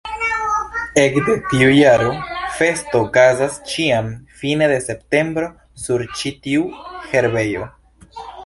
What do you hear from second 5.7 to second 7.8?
sur ĉi-tiu herbejo.